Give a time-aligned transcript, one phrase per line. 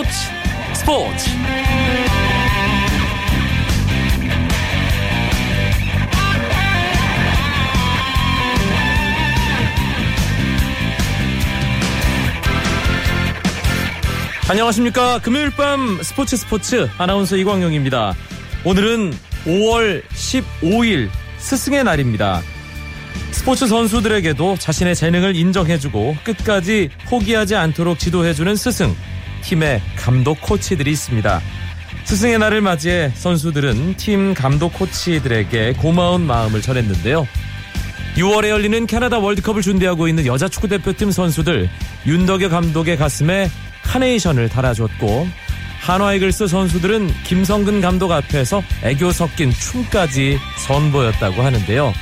[0.00, 0.10] 스포츠
[0.74, 1.30] 스포츠.
[14.48, 15.18] 안녕하십니까.
[15.18, 16.88] 금요일 밤 스포츠 스포츠.
[16.96, 18.14] 아나운서 이광용입니다.
[18.64, 19.12] 오늘은
[19.44, 22.40] 5월 15일 스승의 날입니다.
[23.32, 28.94] 스포츠 선수들에게도 자신의 재능을 인정해주고 끝까지 포기하지 않도록 지도해주는 스승,
[29.42, 31.40] 팀의 감독 코치들이 있습니다.
[32.04, 37.26] 스승의 날을 맞이해 선수들은 팀 감독 코치들에게 고마운 마음을 전했는데요.
[38.16, 41.68] 6월에 열리는 캐나다 월드컵을 준비하고 있는 여자 축구대표팀 선수들
[42.06, 43.48] 윤덕여 감독의 가슴에
[43.84, 45.28] 카네이션을 달아줬고
[45.80, 51.92] 한화이글스 선수들은 김성근 감독 앞에서 애교 섞인 춤까지 선보였다고 하는데요.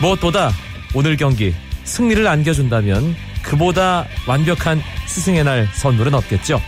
[0.00, 0.50] 무엇보다
[0.94, 6.60] 오늘 경기 승리를 안겨준다면 그보다 완벽한 스승의 날 선물은 없겠죠.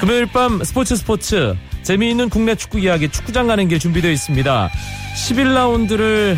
[0.00, 4.70] 금요일 밤 스포츠 스포츠 재미있는 국내 축구 이야기 축구장 가는 길 준비되어 있습니다.
[5.28, 6.36] 11라운드를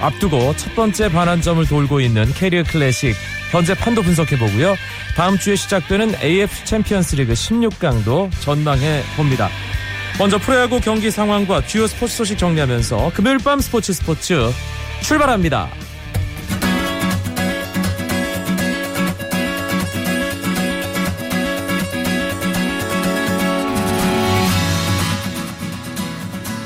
[0.00, 3.14] 앞두고 첫 번째 반환점을 돌고 있는 K리그 클래식
[3.50, 4.74] 현재 판도 분석해 보고요.
[5.16, 9.50] 다음 주에 시작되는 AFC 챔피언스 리그 16강도 전망해 봅니다.
[10.18, 14.50] 먼저 프로야구 경기 상황과 주요 스포츠 소식 정리하면서 금요일 밤 스포츠 스포츠
[15.02, 15.68] 출발합니다.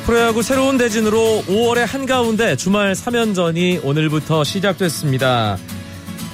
[0.07, 5.59] 프로야구 새로운 대진으로 5월의 한가운데 주말 3연전이 오늘부터 시작됐습니다.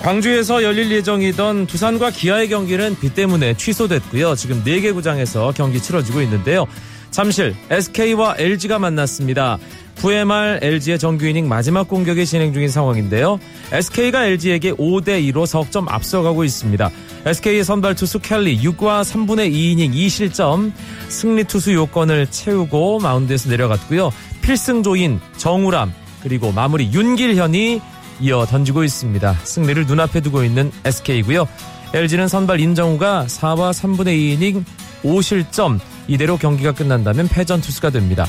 [0.03, 4.35] 광주에서 열릴 예정이던 두산과 기아의 경기는 비 때문에 취소됐고요.
[4.35, 6.67] 지금 4개 구장에서 경기 치러지고 있는데요.
[7.13, 9.59] 잠실 SK와 LG가 만났습니다.
[9.97, 13.39] 9회 말 LG의 정규 이닝 마지막 공격이 진행 중인 상황인데요.
[13.71, 16.91] SK가 LG에게 5대2로 석점 앞서가고 있습니다.
[17.27, 20.73] SK의 선발 투수 켈리 6과 3분의 2이닝 2실점
[21.09, 24.11] 승리 투수 요건을 채우고 마운드에서 내려갔고요.
[24.41, 25.93] 필승조인 정우람
[26.23, 27.81] 그리고 마무리 윤길현이
[28.23, 29.35] 이어 던지고 있습니다.
[29.45, 31.47] 승리를 눈앞에 두고 있는 SK고요.
[31.93, 34.65] LG는 선발 인정우가 4와 3분의 2이닝
[35.05, 38.27] 5실점 이대로 경기가 끝난다면 패전 투수가 됩니다.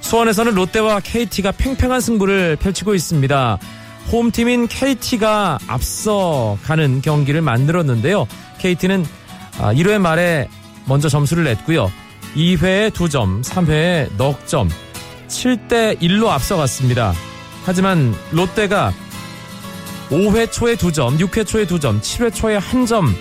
[0.00, 3.58] 수원에서는 롯데와 KT가 팽팽한 승부를 펼치고 있습니다.
[4.12, 8.28] 홈팀인 KT가 앞서가는 경기를 만들었는데요.
[8.58, 9.04] KT는
[9.58, 10.48] 1회 말에
[10.84, 11.90] 먼저 점수를 냈고요.
[12.36, 14.68] 2회에 2점, 3회에 넉 점,
[15.26, 17.12] 7대 1로 앞서갔습니다.
[17.64, 18.92] 하지만 롯데가
[20.10, 23.12] 5회 초에 2점, 6회 초에 2점, 7회 초에 1점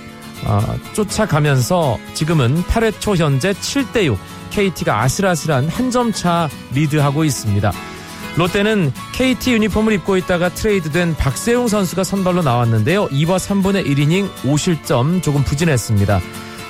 [0.45, 0.61] 어,
[0.93, 4.17] 쫓아가면서 지금은 8회 초 현재 7대 6
[4.51, 7.71] KT가 아슬아슬한 한 점 차 리드하고 있습니다.
[8.37, 13.07] 롯데는 KT 유니폼을 입고 있다가 트레이드된 박세웅 선수가 선발로 나왔는데요.
[13.09, 16.19] 2와 3분의 1이닝 5실점 조금 부진했습니다.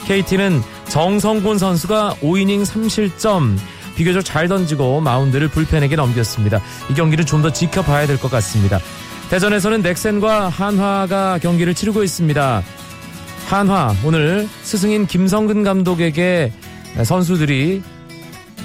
[0.06, 3.58] KT는 정성곤 선수가 5이닝 3실점
[3.96, 6.62] 비교적 잘 던지고 마운드를 불펜에게 넘겼습니다.
[6.90, 8.80] 이 경기를 좀더 지켜봐야 될 것 같습니다.
[9.32, 12.62] 대전에서는 넥센과 한화가 경기를 치르고 있습니다.
[13.46, 16.52] 한화 오늘 스승인 김성근 감독에게
[17.04, 17.84] 선수들이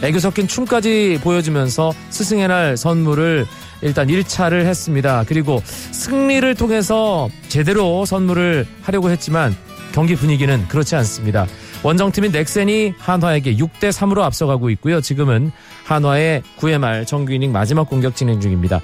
[0.02, 3.46] 애교 섞인 춤까지 보여주면서 스승의 날 선물을
[3.82, 5.24] 일단 1차를 했습니다.
[5.26, 9.54] 그리고 승리를 통해서 제대로 선물을 하려고 했지만
[9.92, 11.46] 경기 분위기는 그렇지 않습니다.
[11.82, 15.02] 원정팀인 넥센이 한화에게 6대 3으로 앞서가고 있고요.
[15.02, 15.50] 지금은
[15.84, 18.80] 한화의 9회 말 정규 이닝 마지막 공격 진행 중입니다.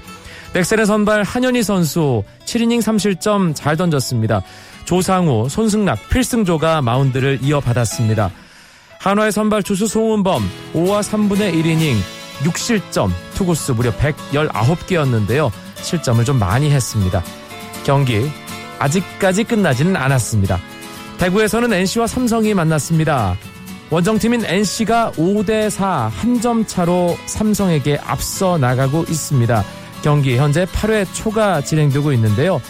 [0.53, 4.43] 넥센의 선발 한현희 선수 7이닝 3실점 잘 던졌습니다.
[4.87, 8.31] 조상우, 손승락, 필승조가 마운드를 이어받았습니다.
[9.01, 10.43] 한화의 선발 투수 송은범
[10.75, 11.97] 5와 3분의 1이닝
[12.45, 15.51] 6실점 투구수 무려 119개였는데요.
[15.77, 17.23] 실점을 좀 많이 했습니다.
[17.85, 18.31] 경기
[18.79, 20.59] 아직까지 끝나지는 않았습니다.
[21.19, 23.37] 대구에서는 NC와 삼성이 만났습니다.
[23.91, 29.65] 원정팀인 NC가 5대4 한 점 차로 삼성에게 앞서 나가고 있습니다.
[30.03, 32.61] 경기 현재 8회 초가 진행되고 있는데요.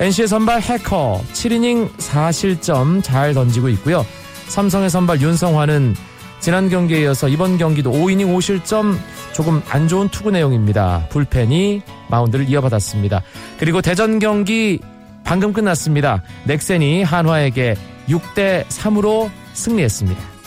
[0.00, 4.06] NC의 선발 해커 7이닝 4실점 잘 던지고 있고요.
[4.48, 5.94] 삼성의 선발 윤성화는
[6.40, 8.96] 지난 경기에 이어서 이번 경기도 5이닝 5실점
[9.34, 11.06] 조금 안 좋은 투구 내용입니다.
[11.10, 13.20] 불펜이 마운드를 이어받았습니다.
[13.58, 14.80] 그리고 대전 경기
[15.22, 16.22] 방금 끝났습니다.
[16.44, 17.76] 넥센이 한화에게
[18.08, 20.39] 6대 3으로 승리했습니다.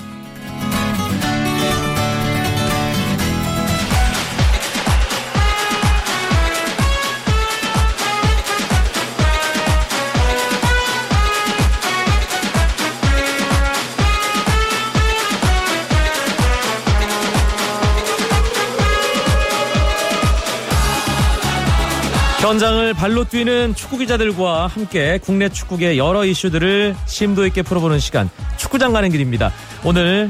[22.53, 28.73] 현장을 발로 뛰는 축구 기자들과 함께 국내 축구계 여러 이슈들을 심도 있게 풀어보는 시간 축구
[28.73, 29.51] 축구장 가는 길입니다.
[29.83, 30.29] 오늘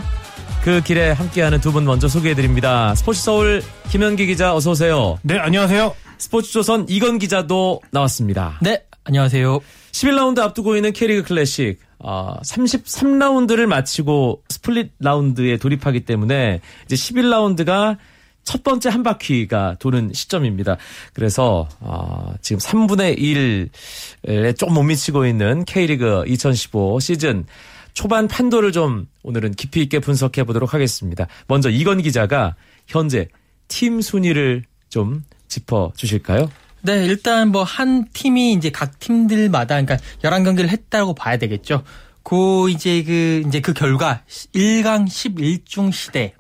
[0.64, 2.96] 그 길에 함께하는 두 분 먼저 소개해드립니다.
[2.96, 5.20] 스포츠 서울 김현기 기자 어서 오세요.
[5.22, 5.94] 네, 안녕하세요.
[6.18, 8.58] 스포츠조선 이건 기자도 나왔습니다.
[8.62, 9.60] 네, 안녕하세요.
[9.92, 17.98] 11라운드 앞두고 있는 K리그 클래식 어, 33라운드를 마치고 split 라운드에 돌입하기 때문에 이제 11라운드가
[18.44, 20.78] 첫 번째 한 바퀴가 도는 시점입니다.
[21.14, 27.46] 그래서 어, 지금 3분의 1에 좀 못 미치고 있는 K리그 2015 시즌
[27.94, 31.28] 초반 판도를 좀 오늘은 깊이 있게 분석해 보도록 하겠습니다.
[31.48, 32.56] 먼저 이건 기자가
[32.88, 33.28] 현재
[33.68, 36.50] 팀 순위를 좀 짚어 주실까요?
[36.82, 41.84] 네, 일단 뭐 한 팀이 이제 각 팀들마다 그러니까 11경기를 했다고 봐야 되겠죠.
[42.24, 44.24] 그 이제 그 이제 그 결과
[44.56, 46.34] 1강 11중 시대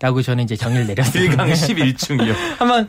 [0.00, 1.44] 라고 저는 이제 정의를 내렸습니다.
[1.44, 2.34] 1강 11중이요.
[2.58, 2.88] 한번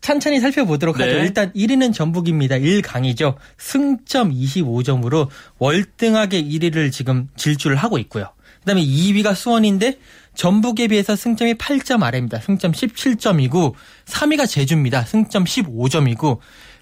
[0.00, 1.04] 천천히 살펴보도록 네.
[1.04, 1.18] 하죠.
[1.18, 2.56] 일단 1위는 전북입니다.
[2.56, 3.36] 1강이죠.
[3.56, 5.28] 승점 25점으로
[5.58, 8.32] 월등하게 1위를 지금 질주를 하고 있고요.
[8.60, 9.98] 그다음에 2위가 수원인데
[10.34, 12.40] 전북에 비해서 승점이 8점 아래입니다.
[12.40, 13.74] 승점 17점이고
[14.06, 15.04] 3위가 제주입니다.
[15.04, 16.38] 승점 15점이고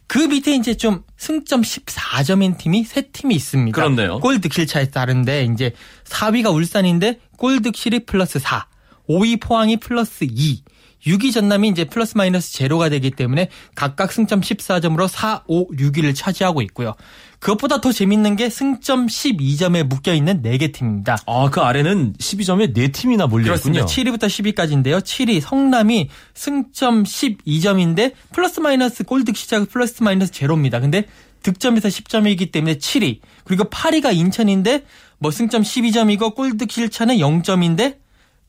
[0.06, 3.76] 그 밑에 이제 좀 승점 14점인 팀이 세 팀이 있습니다.
[3.76, 4.18] 그렇네요.
[4.18, 5.72] 골 득실 차에 따른데 이제
[6.04, 8.66] 4위가 울산인데 골 득실이 플러스 4,
[9.10, 10.62] 5위 포항이 플러스 2,
[11.06, 16.62] 6위 전남이 이제 플러스 마이너스 제로가 되기 때문에 각각 승점 14점으로 4, 5, 6위를 차지하고
[16.62, 16.94] 있고요.
[17.40, 21.16] 그것보다 더 재밌는 게 승점 12점에 묶여 있는 4개 팀입니다.
[21.26, 23.84] 아, 그 아래는 12점에 4팀이나 몰려 있군요.
[23.84, 23.86] 그렇습니다.
[23.86, 25.00] 7위부터 10위까지인데요.
[25.00, 30.80] 7위 성남이 승점 12점인데 플러스 마이너스 골득 시작 플러스 마이너스 제로입니다.
[30.80, 31.06] 근데
[31.42, 33.20] 득점에서 10점이기 때문에 7위.
[33.44, 34.84] 그리고 8위가 인천인데
[35.18, 37.96] 뭐 승점 12점이고 골득 실차는 0점인데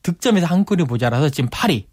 [0.03, 1.85] 득점에서 한 골이 모자라서 지금 8위.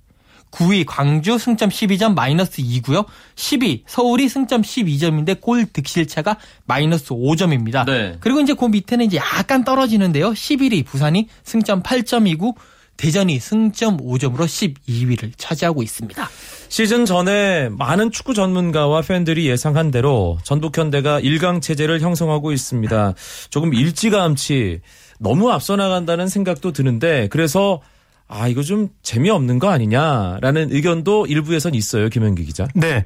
[0.50, 3.05] 9위 광주 승점 12점 마이너스 2고요.
[3.37, 7.84] 10위 서울이 승점 12점인데 골 득실차가 마이너스 5점입니다.
[7.84, 8.16] 네.
[8.20, 10.31] 그리고 이제 그 밑에는 이제 약간 떨어지는데요.
[10.31, 12.55] 11위 부산이 승점 8점이고
[12.96, 16.28] 대전이 승점 5점으로 12위를 차지하고 있습니다.
[16.69, 23.14] 시즌 전에 많은 축구 전문가와 팬들이 예상한 대로 전북현대가 1강 체제를 형성하고 있습니다.
[23.50, 24.81] 조금 일찌감치
[25.20, 27.81] 너무 앞서 나간다는 생각도 드는데 그래서
[28.28, 32.08] 아 이거 좀 재미없는 거 아니냐라는 의견도 일부에선 있어요.
[32.08, 32.69] 김현기 기자.
[32.75, 33.04] 네.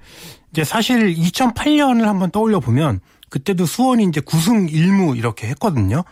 [0.51, 6.05] 이제 사실 2008년을 한번 떠올려 보면 그때도 수원이 이제 9승 1무 이렇게 했거든요.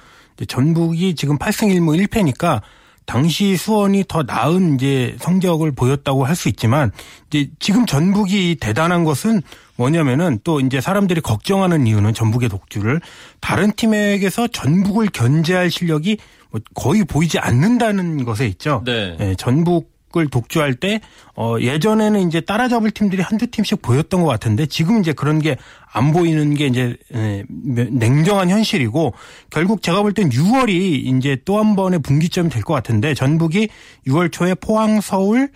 [0.48, 2.62] 전북이 지금 8승 1무 1패니까
[3.04, 6.92] 당시 수원이 더 나은 이제 성적을 보였다고 할 수 있지만
[7.28, 9.42] 이제 지금 전북이 대단한 것은
[9.76, 13.00] 뭐냐면은 또 이제 사람들이 걱정하는 이유는 전북의 독주를
[13.40, 16.18] 다른 팀에게서 전북을 견제할 실력이
[16.50, 18.82] 뭐 거의 보이지 않는다는 것에 있죠.
[18.84, 19.16] 네.
[19.20, 21.00] 예, 전북 을 독주할 때
[21.36, 25.56] 어, 예전에는 이제 따라잡을 팀들이 한두 팀씩 보였던 것 같은데 지금 이제 그런 게
[25.92, 29.14] 안 보이는 게 이제 예, 냉정한 현실이고
[29.50, 33.68] 결국 제가 볼 땐 6월이 이제 또 한 번의 분기점이 될 것 같은데 전북이
[34.06, 35.48] 6월 초에 포항, 서울,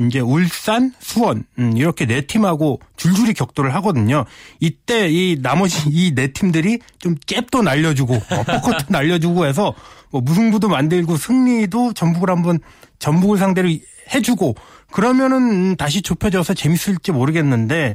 [0.00, 4.24] 이제 울산, 수원 음, 이렇게 네 팀하고 줄줄이 격돌을 하거든요.
[4.58, 9.74] 이때 이 나머지 이 네 팀들이 좀 잽도 날려주고 어, 포커도 날려주고 해서
[10.10, 12.58] 뭐 무승부도 만들고 승리도 전북을 한번
[12.98, 13.68] 전북을 상대로
[14.14, 14.54] 해주고
[14.90, 17.94] 그러면은 다시 좁혀져서 재밌을지 모르겠는데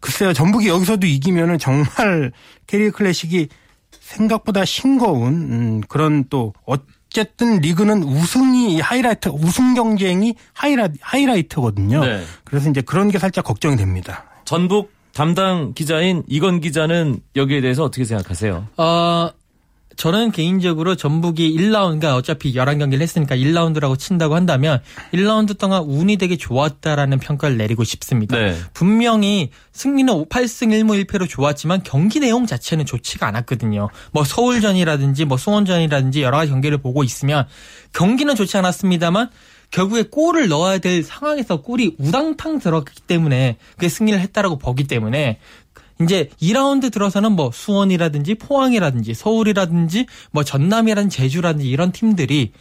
[0.00, 2.32] 글쎄요 전북이 여기서도 이기면은 정말
[2.66, 3.48] 캐리어 클래식이
[4.00, 6.76] 생각보다 싱거운 음, 그런 또 어
[7.12, 12.04] 쨌든 리그는 우승이 하이라이트 우승 경쟁이 하이라, 하이라이트거든요.
[12.04, 12.22] 네.
[12.44, 14.24] 그래서 이제 그런 게 살짝 걱정이 됩니다.
[14.44, 18.66] 전북 담당 기자인 이건 기자는 여기에 대해서 어떻게 생각하세요?
[18.78, 19.30] 어,
[19.96, 24.80] 저는 개인적으로 전북이 1라운드가 어차피 11경기를 했으니까 1라운드라고 친다고 한다면
[25.12, 28.36] 1라운드 동안 운이 되게 좋았다라는 평가를 내리고 싶습니다.
[28.36, 28.56] 네.
[28.74, 33.88] 분명히 승리는 8승 1무 1패로 좋았지만 경기 내용 자체는 좋지가 않았거든요.
[34.12, 37.46] 뭐 서울전이라든지 뭐 수원전이라든지 여러 가지 경기를 보고 있으면
[37.92, 39.30] 경기는 좋지 않았습니다만
[39.72, 45.38] 결국에 골을 넣어야 될 상황에서 골이 우당탕 들어갔기 때문에 그게 승리를 했다라고 보기 때문에
[46.04, 52.52] 이제 2라운드 들어서는 뭐 수원이라든지 포항이라든지 서울이라든지 뭐 전남이라든지 제주라든지 이런 팀들이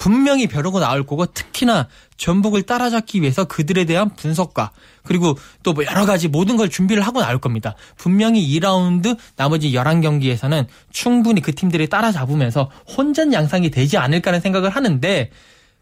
[0.00, 4.70] 분명히 벼르고 나올 거고 특히나 전북을 따라잡기 위해서 그들에 대한 분석과
[5.04, 7.74] 그리고 또 뭐 여러 가지 모든 걸 준비를 하고 나올 겁니다.
[7.96, 15.30] 분명히 2라운드 나머지 11경기에서는 충분히 그 팀들이 따라잡으면서 혼전 양상이 되지 않을까라는 생각을 하는데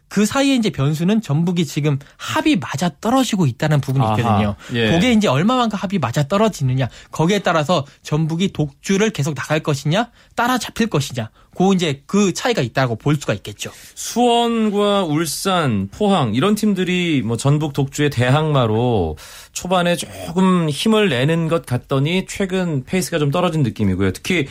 [0.09, 4.55] 그 사이에 이제 변수는 전북이 지금 합이 맞아 떨어지고 있다는 부분이 있거든요.
[4.73, 4.91] 예.
[4.91, 6.89] 그게 이제 얼마만큼 합이 맞아 떨어지느냐.
[7.11, 11.29] 거기에 따라서 전북이 독주를 계속 나갈 것이냐, 따라잡힐 것이냐.
[11.55, 13.71] 그 이제 그 차이가 있다고 볼 수가 있겠죠.
[13.93, 19.17] 수원과 울산, 포항 이런 팀들이 뭐 전북 독주의 대항마로
[19.51, 24.11] 초반에 조금 힘을 내는 것 같더니 최근 페이스가 좀 떨어진 느낌이고요.
[24.13, 24.47] 특히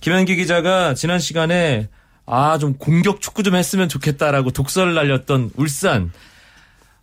[0.00, 1.88] 김현기 기자가 지난 시간에
[2.32, 6.12] 아, 좀 공격 축구 좀 했으면 좋겠다라고 독설을 날렸던 울산.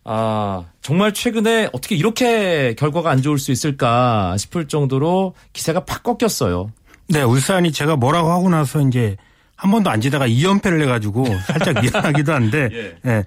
[0.02, 6.72] 아, 정말 최근에 어떻게 이렇게 결과가 안 좋을 수 있을까 싶을 정도로 기세가 팍 꺾였어요.
[7.08, 9.18] 네, 울산이 제가 뭐라고 하고 나서 이제
[9.54, 13.10] 한 번도 안 지다가 2연패를 해가지고 살짝 미안하기도 한데, 예.
[13.10, 13.24] 예.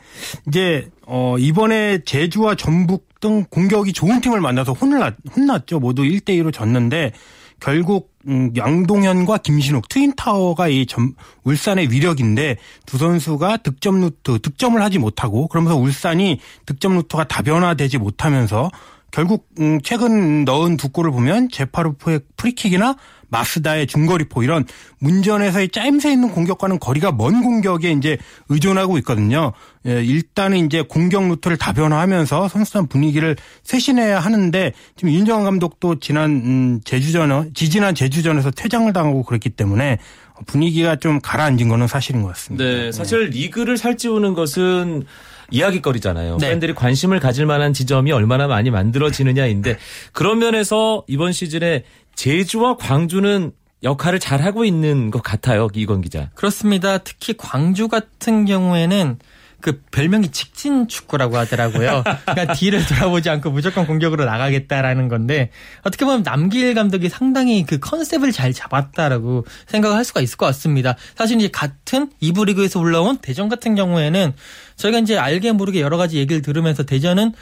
[0.47, 5.79] 이제, 어, 이번에 제주와 전북 등 공격이 좋은 팀을 만나서 혼났, 혼났죠.
[5.79, 7.11] 모두 1대2로 졌는데,
[7.59, 11.13] 결국, 음, 양동현과 김신욱, 트윈타워가 이 점,
[11.43, 18.69] 울산의 위력인데, 두 선수가 득점 루트, 득점을 하지 못하고, 그러면서 울산이 득점 루트가 다변화되지 못하면서,
[19.11, 22.95] 결국, 음, 최근 넣은 두 골을 보면, 제파로프의 프리킥이나
[23.31, 24.65] 마스다의 중거리포 이런
[24.99, 28.17] 문전에서의 짜임새 있는 공격과는 거리가 먼 공격에 이제
[28.49, 29.53] 의존하고 있거든요.
[29.87, 36.81] 예, 일단은 이제 공격 루트를 다변화하면서 선수단 분위기를 쇄신해야 하는데 지금 윤정환 감독도 지난 음,
[36.83, 39.97] 제주전 지지난 제주전에서 퇴장을 당하고 그랬기 때문에
[40.45, 42.63] 분위기가 좀 가라앉은 거는 사실인 것 같습니다.
[42.63, 45.05] 네, 사실 리그를 살찌우는 것은
[45.51, 46.37] 이야기거리잖아요.
[46.37, 46.49] 네.
[46.49, 49.77] 팬들이 관심을 가질 만한 지점이 얼마나 많이 만들어지느냐인데
[50.13, 51.83] 그런 면에서 이번 시즌에
[52.15, 53.51] 제주와 광주는
[53.83, 56.29] 역할을 잘 하고 있는 것 같아요, 이건 기자.
[56.35, 56.99] 그렇습니다.
[56.99, 59.17] 특히 광주 같은 경우에는
[59.61, 62.03] 그 별명이 직진 축구라고 하더라고요.
[62.25, 65.51] 그러니까 뒤를 돌아보지 않고 무조건 공격으로 나가겠다라는 건데
[65.83, 70.95] 어떻게 보면 남길 감독이 상당히 그 컨셉을 잘 잡았다라고 생각을 할 수가 있을 것 같습니다.
[71.15, 74.33] 사실 이제 같은 이부 리그에서 올라온 대전 같은 경우에는
[74.75, 77.33] 저희가 이제 알게 모르게 여러 가지 얘기를 들으면서 대전은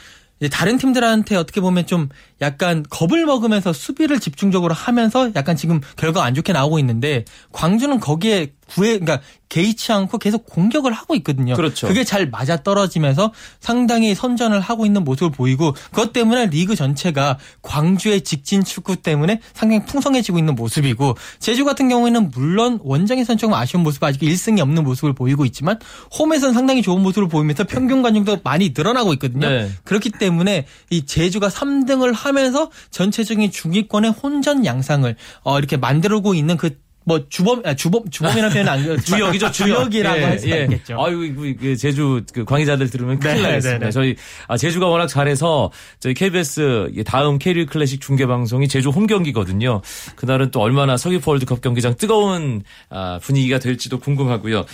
[0.48, 2.08] 다른 팀들한테 어떻게 보면 좀
[2.40, 8.52] 약간 겁을 먹으면서 수비를 집중적으로 하면서 약간 지금 결과가 안 좋게 나오고 있는데 광주는 거기에
[8.70, 11.54] 구애 그러니까 개의치 않고 계속 공격을 하고 있거든요.
[11.54, 11.88] 그렇죠.
[11.88, 18.22] 그게 잘 맞아 떨어지면서 상당히 선전을 하고 있는 모습을 보이고 그것 때문에 리그 전체가 광주의
[18.22, 24.02] 직진 축구 때문에 상당히 풍성해지고 있는 모습이고 제주 같은 경우에는 물론 원정에서는 조금 아쉬운 모습
[24.04, 25.78] 아직 1승이 없는 모습을 보이고 있지만
[26.16, 29.48] 홈에서는 상당히 좋은 모습을 보이면서 평균 관중도 많이 늘어나고 있거든요.
[29.48, 29.70] 네.
[29.82, 36.78] 그렇기 때문에 이 제주가 3등을 하면서 전체적인 중위권의 혼전 양상을 어 이렇게 만들고 있는 그
[37.04, 39.76] 뭐 주범 아, 주범 주범이라는 표현은 안 주역이죠, 주역.
[39.76, 41.02] 주역이라고 할 수가 있겠죠.
[41.02, 43.78] 아유, 그, 그 제주 그 광희자들 들으면 큰일 네, 나겠습니다.
[43.78, 43.90] 네, 네.
[43.90, 44.16] 저희
[44.48, 49.80] 아, 제주가 워낙 잘해서 저희 KBS 다음 K리그 클래식 중계 방송이 제주 홈 경기거든요.
[50.16, 54.66] 그날은 또 얼마나 서귀포 월드컵 경기장 뜨거운 아, 분위기가 될지도 궁금하고요.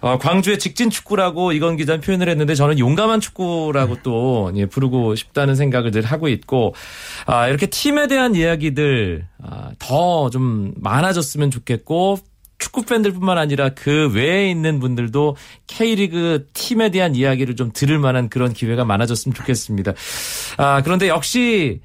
[0.00, 5.54] 어, 광주의 직진 축구라고 이건 기자는 표현을 했는데 저는 용감한 축구라고 또 예, 부르고 싶다는
[5.54, 6.74] 생각을 늘 하고 있고
[7.26, 12.18] 아, 이렇게 팀에 대한 이야기들 아, 더 좀 많아졌으면 좋겠고
[12.58, 15.36] 축구 팬들뿐만 아니라 그 외에 있는 분들도
[15.66, 19.92] K리그 팀에 대한 이야기를 좀 들을 만한 그런 기회가 많아졌으면 좋겠습니다.
[20.56, 21.80] 아, 그런데 역시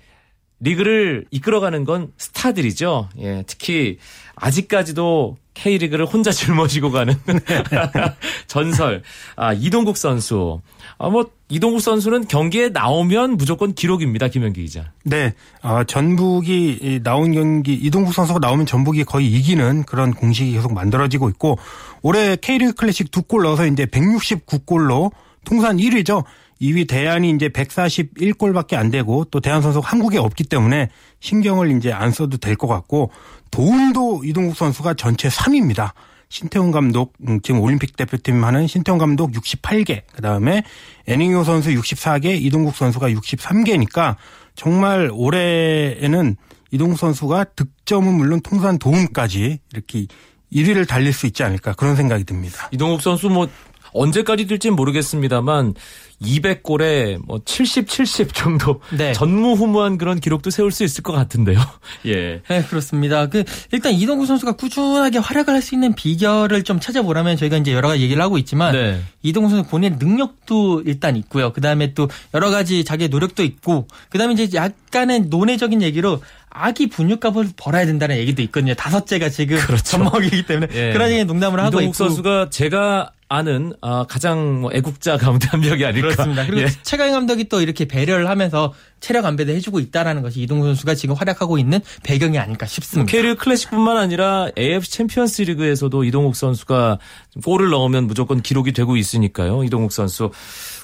[0.63, 3.10] 리그를 이끌어가는 건 스타들이죠.
[3.20, 3.98] 예, 특히
[4.36, 7.13] 아직까지도 K리그를 혼자 짊어지고 가는
[8.48, 9.03] 전설
[9.36, 10.62] 아, 이동국 선수.
[10.98, 14.29] 아, 뭐 이동국 선수는 경기에 나오면 무조건 기록입니다.
[14.29, 14.91] 김현기 기자.
[15.03, 20.74] 네, 어, 전북이 이 나온 경기 이동국 선수가 나오면 전북이 거의 이기는 그런 공식이 계속
[20.74, 21.58] 만들어지고 있고
[22.01, 25.12] 올해 K리그 클래식 두 골 넣어서 이제 169골로
[25.46, 26.24] 통산 1위죠.
[26.63, 30.89] 2위 대안이 이제 141골밖에 안 되고 또 대안 선수가 한국에 없기 때문에
[31.20, 33.12] 신경을 이제 안 써도 될 것 같고
[33.51, 35.91] 도움도 이동국 선수가 전체 3위입니다.
[36.29, 40.63] 신태훈 감독 음, 지금 올림픽 대표팀 하는 신태훈 감독 68개 그다음에
[41.08, 44.15] 애닝요 선수 64개 이동국 선수가 63개니까
[44.55, 46.36] 정말 올해에는
[46.72, 50.05] 이동국 선수가 득점은 물론 통산 도움까지 이렇게
[50.51, 52.70] 1위를 달릴 수 있지 않을까 그런 생각이 듭니다.
[52.72, 53.48] 이동국 선수 뭐
[53.93, 55.75] 언제까지 될지는 모르겠습니다만
[56.24, 59.13] 200골에 뭐 70, 70 정도 네.
[59.13, 61.60] 전무후무한 그런 기록도 세울 수 있을 것 같은데요.
[62.06, 62.42] 예.
[62.48, 63.27] 네, 그렇습니다.
[63.27, 67.88] 그 일단 이동국 선수가 꾸준하게 활약을 할 수 있는 비결을 좀 찾아보라면 저희가 이제 여러
[67.88, 69.00] 가지 얘기를 하고 있지만 네.
[69.22, 71.53] 이동국 선수 본인의 능력도 일단 있고요.
[71.53, 77.86] 그다음에 또 여러 가지 자기의 노력도 있고 그다음에 이제 약간의 논외적인 얘기로 아기 분유값을 벌어야
[77.86, 78.74] 된다는 얘기도 있거든요.
[78.75, 80.88] 다섯째가 지금 젖먹이기 때문에 그렇죠.
[80.88, 80.94] 예.
[80.94, 85.62] 그런 얘기 농담을 하고 이동국 있고 선수가 제가 아는 아, 가장 뭐 애국자 가운데 한
[85.62, 86.10] 명이 아닐까.
[86.10, 86.46] 그렇습니다.
[86.46, 86.68] 그리고 예.
[86.84, 91.57] 최강희 감독이 또 이렇게 배려를 하면서 체력 안배도 해주고 있다라는 것이 이동국 선수가 지금 활약하고
[91.57, 93.12] 있는 배경이 아닐까 싶습니다.
[93.12, 97.00] K리그 클래식뿐만 아니라 AFC 챔피언스 리그에서도 이동국 선수가
[97.43, 99.65] 골을 넣으면 무조건 기록이 되고 있으니까요.
[99.65, 100.31] 이동국 선수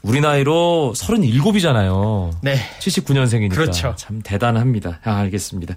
[0.04, 2.32] 우리 나이로 37이잖아요.
[2.42, 2.58] 네.
[2.82, 3.96] 79년생이니까 그렇죠.
[3.98, 5.00] 참 대단합니다.
[5.06, 5.76] 아, 알겠습니다.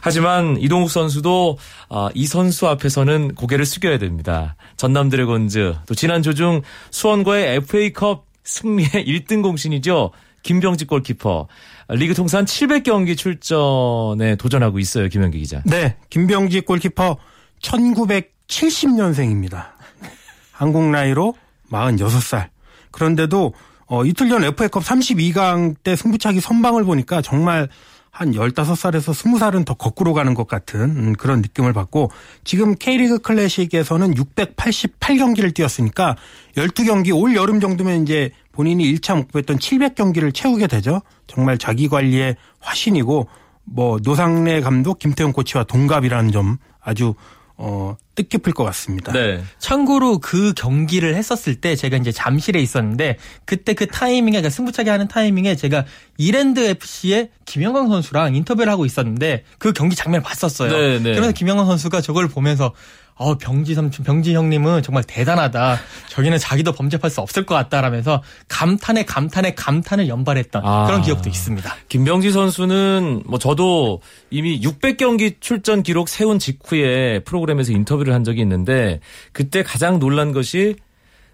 [0.00, 1.56] 하지만 이동국 선수도
[1.88, 4.56] 아, 이 선수 앞에서는 고개를 숙여야 됩니다.
[4.76, 10.10] 전남 드래곤즈 또 지난 조중 수원과의 FA컵 승리의 1등 공신이죠.
[10.46, 11.48] 김병지 골키퍼
[11.88, 15.08] 리그 통산 700경기 출전에 도전하고 있어요.
[15.08, 15.62] 김현기 기자.
[15.64, 17.16] 네, 김병지 골키퍼
[17.62, 19.68] 1970년생입니다.
[20.52, 21.34] 한국 나이로
[21.70, 22.48] 46살.
[22.90, 23.54] 그런데도
[23.88, 27.68] 어, 이틀 전 FA컵 32강 때 승부차기 선방을 보니까 정말
[28.10, 32.10] 한 15살에서 20살은 더 거꾸로 가는 것 같은 음, 그런 느낌을 받고
[32.44, 36.16] 지금 K리그 클래식에서는 688경기를 뛰었으니까
[36.56, 41.02] 12경기 올 여름 정도면 이제 본인이 1차 목표했던 700경기를 채우게 되죠.
[41.26, 43.28] 정말 자기 관리에 화신이고
[43.64, 47.14] 뭐 노상래 감독 김태형 코치와 동갑이라는 점 아주
[47.58, 49.12] 어, 뜻깊을 것 같습니다.
[49.12, 49.42] 네.
[49.58, 55.08] 참고로 그 경기를 했었을 때 제가 이제 잠실에 있었는데 그때 그 타이밍에 그러니까 승부차기 하는
[55.08, 55.84] 타이밍에 제가
[56.16, 60.70] 이랜드 FC의 김영광 선수랑 인터뷰를 하고 있었는데 그 경기 장면을 봤었어요.
[60.70, 61.14] 네, 네.
[61.14, 62.72] 그래서 김영광 선수가 저걸 보면서
[63.18, 65.78] 어, 병지 삼촌, 병지 형님은 정말 대단하다.
[66.10, 70.86] 저기는 자기도 범접할 수 없을 것 같다라면서 감탄에 감탄에 감탄을 연발했던 아.
[70.86, 71.74] 그런 기억도 있습니다.
[71.88, 79.00] 김병지 선수는 뭐 저도 이미 600경기 출전 기록 세운 직후에 프로그램에서 인터뷰를 한 적이 있는데
[79.32, 80.76] 그때 가장 놀란 것이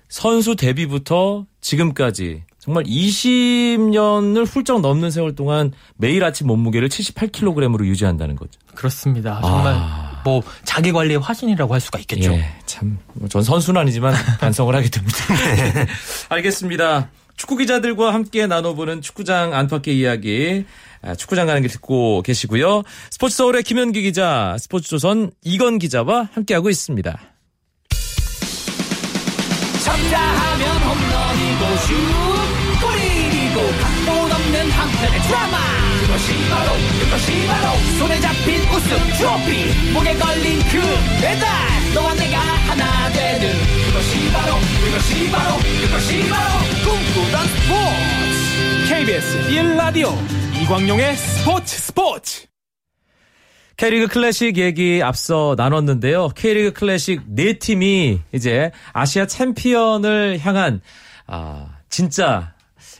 [0.08, 8.52] 선수 데뷔부터 지금까지 정말 20년을 훌쩍 넘는 세월 동안 매일 아침 몸무게를 78kg으로 유지한다는 거죠.
[8.76, 9.40] 그렇습니다.
[9.42, 10.11] 정말 아.
[10.24, 12.32] 뭐 자기 관리의 화신이라고 할 수가 있겠죠.
[12.32, 12.98] 예, 참,
[13.28, 15.18] 전 선수는 아니지만 반성을 하게 됩니다.
[15.74, 15.86] 네.
[16.28, 17.08] 알겠습니다.
[17.36, 20.64] 축구 기자들과 함께 나눠보는 축구장 안팎의 이야기.
[21.02, 22.82] 아, 축구장 가는 길 듣고 계시고요.
[23.10, 27.18] 스포츠 서울의 김현기 기자, 스포츠 조선 이건 기자와 함께하고 있습니다.
[29.84, 31.94] 쳤다 하면 홈런이고 슛
[32.80, 40.58] 골이고 각본 없는 한편의 드라마 그것이 바로 그것이 바로 손에 잡힌 우승 트로피 목에 걸린
[40.58, 40.80] 그
[41.20, 41.48] 배달
[41.94, 43.48] 너와 내가 하나 되는
[43.86, 44.54] 그것이 바로
[44.84, 50.12] 그것이 바로 그것이 바로 꿈꾸던 스포츠 KBS 1라디오
[50.60, 52.46] 이광용의 스포츠 스포츠
[53.76, 56.28] K리그 클래식 얘기 앞서 나눴는데요.
[56.30, 60.80] K리그 클래식 네 팀이 이제 아시아 챔피언을 향한
[61.26, 62.52] 아 진짜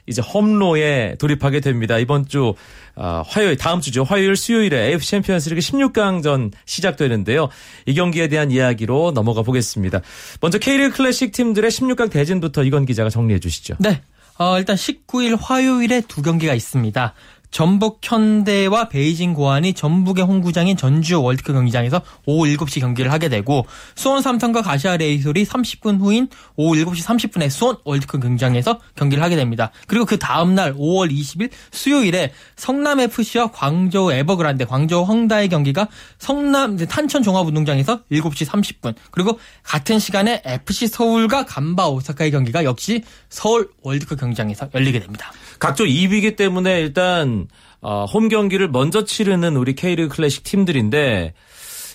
[0.06, 1.98] 이제 홈로에 돌입하게 됩니다.
[1.98, 2.54] 이번 주
[2.94, 4.04] 아, 화요일 다음 주죠.
[4.04, 7.48] 화요일 수요일에 AFC 챔피언스리그 16강전 시작되는데요.
[7.86, 10.00] 이 경기에 대한 이야기로 넘어가 보겠습니다.
[10.40, 13.76] 먼저 K리그 클래식 팀들의 16강 대진부터 이건 기자가 정리해 주시죠.
[13.78, 14.02] 네.
[14.38, 17.14] 어, 일단 19일 화요일에 두 경기가 있습니다.
[17.52, 24.22] 전북 현대와 베이징 고안이 전북의 홈구장인 전주 월드컵 경기장에서 오후 7시 경기를 하게 되고 수원
[24.22, 29.70] 삼성과 가시아 레이솔이 30분 후인 오후 7시 30분에 수원 월드컵 경기장에서 경기를 하게 됩니다.
[29.86, 35.88] 그리고 그 다음 날 5월 20일 수요일에 성남 FC와 광저우 에버그란데 광저우 헝다의 경기가
[36.18, 43.68] 성남 탄천 종합운동장에서 7시 30분 그리고 같은 시간에 FC 서울과 간바 오사카의 경기가 역시 서울
[43.82, 45.32] 월드컵 경기장에서 열리게 됩니다.
[45.62, 47.46] 각조 2위기 때문에 일단
[47.80, 51.34] 어, 홈 경기를 먼저 치르는 우리 K리그 클래식 팀들인데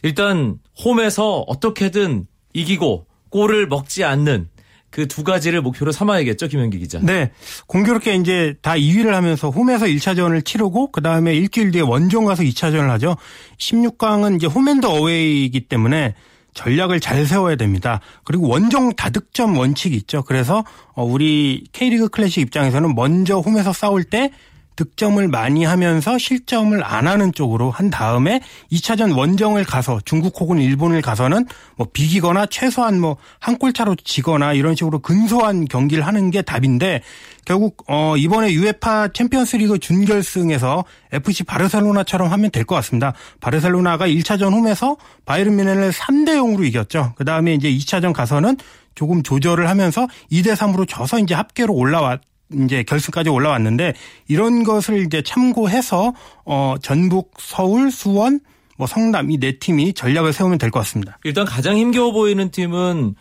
[0.03, 4.47] 일단 홈에서 어떻게든 이기고 골을 먹지 않는
[4.89, 6.99] 그 두 가지를 목표로 삼아야겠죠, 김현기 기자.
[7.03, 7.31] 네.
[7.67, 13.17] 공교롭게 이제 다 2위를 하면서 홈에서 1차전을 치르고 그다음에 일주일 뒤에 원정 가서 2차전을 하죠.
[13.57, 16.15] 16강은 이제 홈앤더 어웨이이기 때문에
[16.57, 18.01] 전략을 잘 세워야 됩니다.
[18.23, 20.23] 그리고 원정 다득점 원칙이 있죠.
[20.23, 24.31] 그래서 어, 우리 K리그 클래식 입장에서는 먼저 홈에서 싸울 때
[24.77, 28.39] 득점을 많이 하면서 실점을 안 하는 쪽으로 한 다음에
[28.71, 34.53] 2차전 원정을 가서 중국 혹은 일본을 가서는 뭐 비기거나 최소한 뭐 한 골 차로 지거나
[34.53, 37.01] 이런 식으로 근소한 경기를 하는 게 답인데
[37.43, 43.13] 결국 어 이번에 UEFA 챔피언스리그 준결승에서 FC 바르셀로나처럼 하면 될 것 같습니다.
[43.41, 47.13] 바르셀로나가 1차전 홈에서 바이에른 뮌헨을 3대 0으로 이겼죠.
[47.17, 48.57] 그다음에 이제 2차전 가서는
[48.93, 52.21] 조금 조절을 하면서 2대 3으로 져서 이제 합계로 올라왔
[52.53, 53.93] 이제 결승까지 올라왔는데
[54.27, 56.13] 이런 것을 이제 참고해서
[56.45, 58.39] 어 전북, 서울, 수원,
[58.77, 61.17] 뭐 성남 이 네 팀이 전략을 세우면 될 것 같습니다.
[61.23, 63.15] 일단 가장 힘겨워 보이는 팀은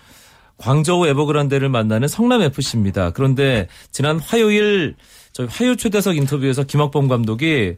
[0.58, 3.10] 광저우 에버그란데를 만나는 성남 FC입니다.
[3.10, 4.94] 그런데 지난 화요일
[5.32, 7.76] 저희 화요 초대석 인터뷰에서 김학범 감독이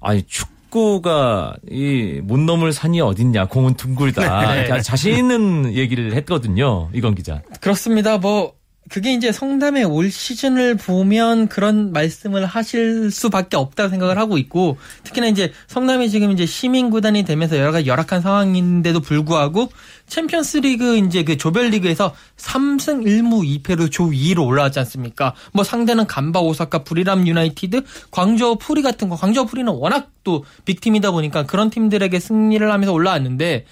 [0.00, 4.80] 아니 축구가 이 못 넘을 산이 어딨냐 공은 둥글다 네.
[4.82, 7.42] 자신 있는 얘기를 했거든요 이건 기자.
[7.60, 8.16] 그렇습니다.
[8.18, 8.54] 뭐
[8.90, 15.26] 그게 이제 성담의 올 시즌을 보면 그런 말씀을 하실 수밖에 없다고 생각을 하고 있고 특히나
[15.28, 19.70] 이제 성남이 지금 이제 시민 구단이 되면서 여러 가지 열악한 상황인데도 불구하고
[20.06, 25.34] 챔피언스리그 이제 그 조별리그에서 3승 1무 2패로 조 2위로 올라왔지 않습니까?
[25.52, 30.81] 뭐 상대는 간바 오사카 브리람 유나이티드, 광저우 푸리 같은 거 광저우 푸리는 워낙 또 big
[30.81, 33.64] 팀이다 보니까 그런 팀들에게 승리를 하면서 올라왔는데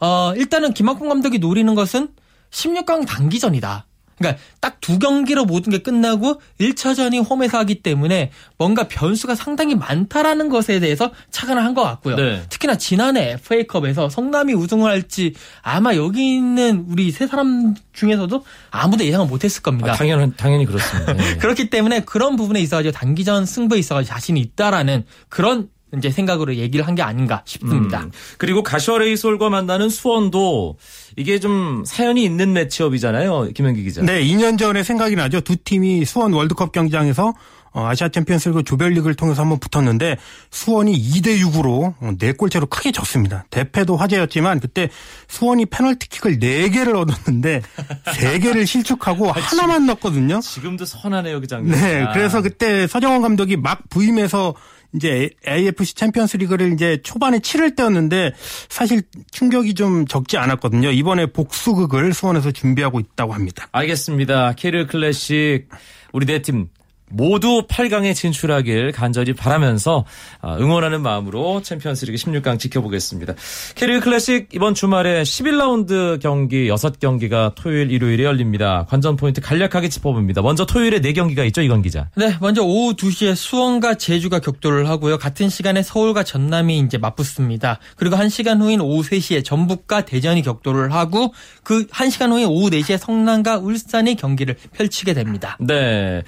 [0.00, 2.08] 어 일단은 김학범 감독이 노리는 것은
[2.50, 3.86] 16강 단기전이다.
[4.18, 10.48] 그러니까 딱 두 경기로 모든 게 끝나고 1차전이 홈에서 하기 때문에 뭔가 변수가 상당히 많다라는
[10.48, 12.16] 것에 대해서 착안을 한 것 같고요.
[12.16, 12.42] 네.
[12.48, 19.26] 특히나 지난해 FA컵에서 성남이 우승을 할지 아마 여기 있는 우리 세 사람 중에서도 아무도 예상을
[19.26, 19.92] 못했을 겁니다.
[19.92, 21.16] 아, 당연 당연히 그렇습니다.
[21.16, 21.36] 예.
[21.38, 25.68] 그렇기 때문에 그런 부분에 있어가지고 단기전 승부에 있어가지고 자신이 있다라는 그런
[25.98, 28.00] 이제 생각으로 얘기를 한 게 아닌가 싶습니다.
[28.04, 28.10] 음.
[28.38, 30.76] 그리고 가시화레이 솔과 만나는 수원도
[31.16, 33.50] 이게 좀 사연이 있는 매치업이잖아요.
[33.54, 34.02] 김현기 기자.
[34.02, 35.40] 네, 2년 전에 생각이 나죠.
[35.40, 37.32] 두 팀이 수원 월드컵 경기장에서
[37.74, 40.18] 어, 아시아 챔피언스리그 조별리그를 통해서 한번 붙었는데
[40.50, 43.46] 수원이 2대 6으로 4골째로 크게 졌습니다.
[43.48, 44.90] 대패도 화제였지만 그때
[45.28, 47.62] 수원이 페널티킥을 4개를 얻었는데
[48.04, 50.40] 3개를 실축하고 하나만 넣었거든요.
[50.40, 51.78] 지금도 선하네요, 그 장면.
[51.80, 52.12] 네, 아.
[52.12, 54.54] 그래서 그때 서정원 감독이 막 부임해서
[54.94, 58.32] 이제 AFC 챔피언스 리그를 이제 초반에 치를 때였는데
[58.68, 60.90] 사실 충격이 좀 적지 않았거든요.
[60.90, 63.68] 이번에 복수극을 수원에서 준비하고 있다고 합니다.
[63.72, 64.52] 알겠습니다.
[64.54, 65.68] K리그 클래식
[66.12, 66.68] 우리 네팀
[67.12, 70.04] 모두 8강에 진출하길 간절히 바라면서
[70.40, 73.34] 아, 응원하는 마음으로 챔피언스리그 16강 지켜보겠습니다.
[73.74, 78.86] 캐리어 클래식 이번 주말에 11라운드 경기 6경기가 토요일 일요일에 열립니다.
[78.88, 80.42] 관전 포인트 간략하게 짚어봅니다.
[80.42, 82.08] 먼저 토요일에 4경기가 있죠, 이건 기자.
[82.16, 85.18] 네, 먼저 오후 2시에 수원과 제주가 격돌을 하고요.
[85.18, 87.78] 같은 시간에 서울과 전남이 이제 맞붙습니다.
[87.96, 93.58] 그리고 1시간 후인 오후 3시에 전북과 대전이 격돌을 하고 그 1시간 후인 오후 4시에 성남과
[93.58, 95.56] 울산이 경기를 펼치게 됩니다.
[95.60, 96.22] 네.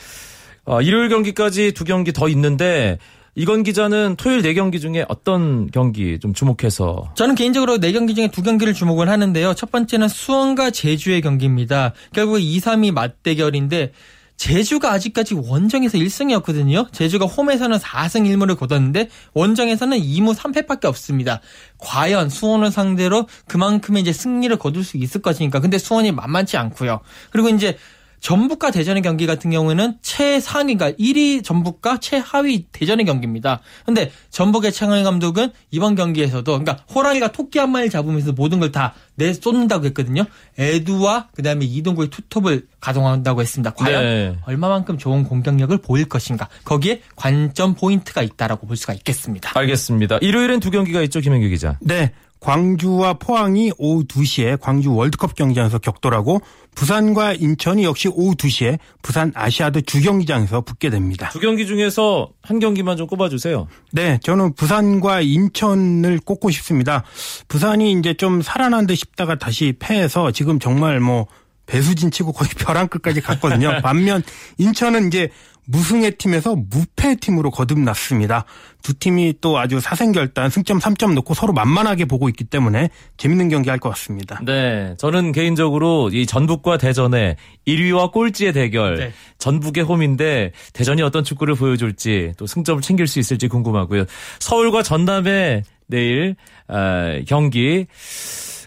[0.64, 2.98] 어, 일요일 경기까지 두 경기 더 있는데
[3.34, 8.74] 이건 기자는 토요일 4경기 중에 어떤 경기 좀 주목해서 저는 개인적으로 4경기 중에 두 경기를
[8.74, 9.54] 주목을 하는데요.
[9.54, 11.92] 첫 번째는 수원과 제주의 경기입니다.
[12.12, 13.92] 결국 2, 3위 맞대결인데
[14.36, 16.92] 제주가 아직까지 원정에서 1승이었거든요.
[16.92, 21.40] 제주가 홈에서는 4승 1무를 거뒀는데 원정에서는 2무 3패밖에 없습니다.
[21.78, 25.60] 과연 수원을 상대로 그만큼의 이제 승리를 거둘 수 있을 것이니까.
[25.60, 27.00] 근데 수원이 만만치 않고요.
[27.30, 27.76] 그리고 이제
[28.24, 33.60] 전북과 대전의 경기 같은 경우에는 최상위가 1위 전북과 최하위 대전의 경기입니다.
[33.84, 38.94] 근데 전북의 창현 감독은 이번 경기에서도 그러니까 호랑이가 토끼 한 마리 잡으면서 모든 걸 다
[39.16, 40.24] 내쏟는다고 했거든요.
[40.58, 43.72] 에두와 그 다음에 이동국의 투톱을 가동한다고 했습니다.
[43.74, 44.36] 과연 네.
[44.46, 46.48] 얼마만큼 좋은 공격력을 보일 것인가?
[46.64, 49.52] 거기에 관점 포인트가 있다라고 볼 수가 있겠습니다.
[49.54, 50.18] 알겠습니다.
[50.22, 51.78] 일요일엔 두 경기가 있죠, 김현규 기자.
[51.82, 52.10] 네.
[52.40, 56.42] 광주와 포항이 오후 2시에 광주 월드컵 경기장에서 격돌하고
[56.74, 61.30] 부산과 인천이 역시 오후 2시에 부산 아시아드 주경기장에서 붙게 됩니다.
[61.30, 63.68] 두 경기 중에서 한 경기만 좀 꼽아주세요.
[63.92, 67.04] 네, 저는 부산과 인천을 꼽고 싶습니다.
[67.48, 71.26] 부산이 이제 좀 살아난 듯 싶다가 다시 패해서 지금 정말 뭐
[71.66, 73.80] 배수진 치고 거의 벼랑 끝까지 갔거든요.
[73.82, 74.22] 반면
[74.58, 75.30] 인천은 이제
[75.66, 78.44] 무승의 팀에서 무패 팀으로 거듭났습니다.
[78.82, 83.70] 두 팀이 또 아주 사생결단 승점 3점 놓고 서로 만만하게 보고 있기 때문에 재밌는 경기
[83.70, 84.40] 할 것 같습니다.
[84.44, 88.96] 네, 저는 개인적으로 이 전북과 대전의 1위와 꼴찌의 대결.
[88.96, 89.12] 네.
[89.38, 94.04] 전북의 홈인데 대전이 어떤 축구를 보여줄지 또 승점을 챙길 수 있을지 궁금하고요.
[94.40, 96.36] 서울과 전남의 내일
[96.68, 97.86] 아, 경기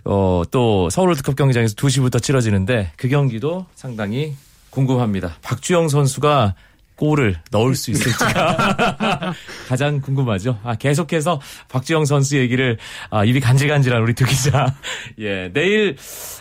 [0.06, 4.36] 어, 또 서울 월드컵 경기장에서 2시부터 치러지는데 그 경기도 상당히
[4.70, 5.38] 궁금합니다.
[5.42, 6.54] 박주영 선수가
[6.98, 9.34] 골을 넣을 수 있을지가
[9.70, 10.60] 가장 궁금하죠.
[10.64, 12.78] 아, 계속해서 박주영 선수 얘기를
[13.10, 14.76] 아, 입이 간질간질한 우리 두 기자.
[15.20, 15.96] 예, 내일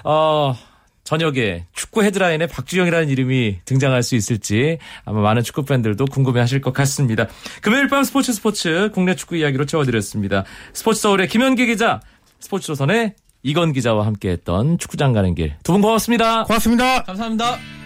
[0.05, 0.57] 어
[1.05, 7.29] 저녁에 축구 헤드라인에 박주영이라는 이름이 등장할 수 있을지 아마 많은 축구 팬들도 궁금해하실 것 같습니다.
[7.63, 10.43] 금요일 밤 스포츠 스포츠 국내 축구 이야기로 채워드렸습니다.
[10.73, 12.01] 스포츠 서울의 김현기 기자,
[12.41, 13.15] 스포츠 조선의
[13.45, 16.43] 이건 기자와 함께했던 축구장 가는 길 두 분 고맙습니다.
[16.45, 17.05] 고맙습니다.
[17.05, 17.86] 감사합니다.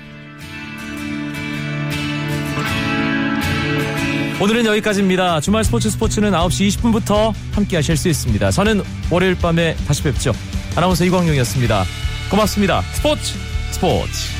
[4.41, 5.41] 오늘은 여기까지입니다.
[5.43, 8.51] 주말 스포츠 스포츠는 9시 20분부터 함께 하실 수 있습니다.
[8.51, 10.33] 저는 월요일 밤에 다시 뵙죠.
[10.75, 11.85] 아나운서 이광용이었습니다.
[12.31, 12.81] 고맙습니다.
[12.95, 13.35] 스포츠
[13.71, 14.40] 스포츠.